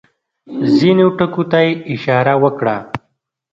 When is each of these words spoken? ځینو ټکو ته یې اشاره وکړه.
ځینو 0.77 1.05
ټکو 1.17 1.43
ته 1.51 1.59
یې 1.65 1.71
اشاره 1.93 2.33
وکړه. 2.43 2.77